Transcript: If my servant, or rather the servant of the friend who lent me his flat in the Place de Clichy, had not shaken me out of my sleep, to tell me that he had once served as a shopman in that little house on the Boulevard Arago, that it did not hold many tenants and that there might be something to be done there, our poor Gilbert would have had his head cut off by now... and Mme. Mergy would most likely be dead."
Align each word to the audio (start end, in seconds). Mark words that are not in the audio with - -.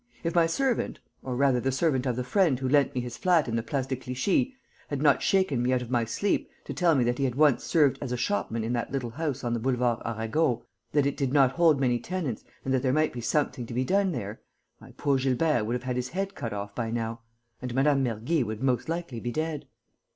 If 0.23 0.33
my 0.33 0.47
servant, 0.47 0.97
or 1.21 1.35
rather 1.35 1.59
the 1.59 1.71
servant 1.71 2.07
of 2.07 2.15
the 2.15 2.23
friend 2.23 2.57
who 2.57 2.67
lent 2.67 2.95
me 2.95 3.01
his 3.01 3.17
flat 3.17 3.47
in 3.47 3.55
the 3.55 3.61
Place 3.61 3.85
de 3.85 3.95
Clichy, 3.95 4.55
had 4.89 4.99
not 4.99 5.21
shaken 5.21 5.61
me 5.61 5.73
out 5.73 5.83
of 5.83 5.91
my 5.91 6.05
sleep, 6.05 6.49
to 6.65 6.73
tell 6.73 6.95
me 6.95 7.03
that 7.03 7.19
he 7.19 7.23
had 7.23 7.35
once 7.35 7.63
served 7.63 7.99
as 8.01 8.11
a 8.11 8.17
shopman 8.17 8.63
in 8.63 8.73
that 8.73 8.91
little 8.91 9.11
house 9.11 9.43
on 9.43 9.53
the 9.53 9.59
Boulevard 9.59 10.01
Arago, 10.03 10.65
that 10.91 11.05
it 11.05 11.15
did 11.15 11.31
not 11.31 11.51
hold 11.51 11.79
many 11.79 11.99
tenants 11.99 12.43
and 12.65 12.73
that 12.73 12.81
there 12.81 12.91
might 12.93 13.13
be 13.13 13.21
something 13.21 13.67
to 13.67 13.75
be 13.75 13.83
done 13.85 14.11
there, 14.11 14.41
our 14.81 14.89
poor 14.89 15.19
Gilbert 15.19 15.65
would 15.65 15.73
have 15.73 15.83
had 15.83 15.97
his 15.97 16.09
head 16.09 16.33
cut 16.33 16.51
off 16.51 16.73
by 16.73 16.89
now... 16.89 17.19
and 17.61 17.75
Mme. 17.75 18.01
Mergy 18.03 18.43
would 18.43 18.63
most 18.63 18.89
likely 18.89 19.19
be 19.19 19.31
dead." 19.31 19.67